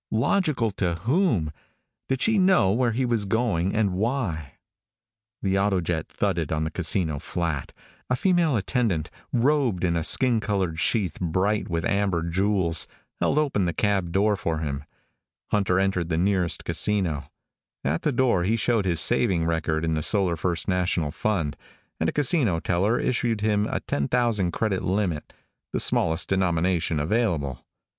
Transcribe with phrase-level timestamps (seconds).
[0.09, 1.51] Logical to whom?
[2.09, 4.53] Did she know where he was going and why?
[5.43, 7.71] The autojet thudded on the casino flat.
[8.09, 12.87] A female attendant, robed in a skin colored sheath bright with amber jewels,
[13.19, 14.85] held open the cab door for him.
[15.51, 17.29] Hunter entered the nearest casino.
[17.83, 21.55] At the door he showed his saving record in the Solar First National Fund,
[21.99, 25.31] and a casino teller issued him a ten thousand credit limit,
[25.71, 27.63] the smallest denomination available.